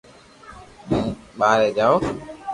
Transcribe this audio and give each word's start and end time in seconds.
ھون 0.87 1.05
ٻاري 1.37 1.69
جاو 1.77 1.93